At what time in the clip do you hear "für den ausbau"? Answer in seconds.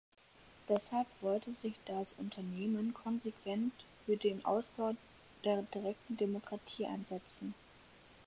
4.03-4.95